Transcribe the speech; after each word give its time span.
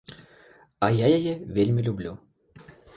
А 0.87 0.89
я 1.05 1.13
яе 1.19 1.33
вельмі 1.59 1.81
люблю. 1.93 2.19